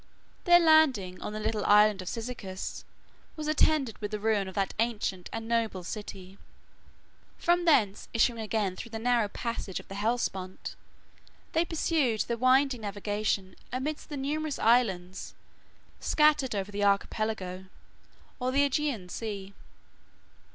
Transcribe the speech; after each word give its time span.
Their 0.45 0.59
landing 0.59 1.21
on 1.21 1.31
the 1.31 1.39
little 1.39 1.63
island 1.63 2.01
of 2.01 2.09
Cyzicus 2.09 2.83
was 3.35 3.47
attended 3.47 3.99
with 3.99 4.09
the 4.09 4.19
ruin 4.19 4.47
of 4.47 4.55
that 4.55 4.73
ancient 4.79 5.29
and 5.31 5.47
noble 5.47 5.83
city. 5.83 6.39
From 7.37 7.65
thence 7.65 8.07
issuing 8.11 8.39
again 8.41 8.75
through 8.75 8.89
the 8.89 8.97
narrow 8.97 9.27
passage 9.27 9.79
of 9.79 9.87
the 9.89 9.93
Hellespont, 9.93 10.75
they 11.51 11.63
pursued 11.63 12.21
their 12.21 12.35
winding 12.37 12.81
navigation 12.81 13.55
amidst 13.71 14.09
the 14.09 14.17
numerous 14.17 14.57
islands 14.57 15.35
scattered 15.99 16.55
over 16.55 16.71
the 16.71 16.83
Archipelago, 16.83 17.65
or 18.39 18.51
the 18.51 18.67
Ægean 18.67 19.07
Sea. 19.07 19.53